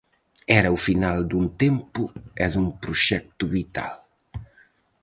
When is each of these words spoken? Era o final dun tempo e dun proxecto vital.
Era 0.59 0.75
o 0.77 0.81
final 0.87 1.17
dun 1.29 1.45
tempo 1.63 2.01
e 2.43 2.45
dun 2.53 2.67
proxecto 2.83 3.43
vital. 3.55 3.93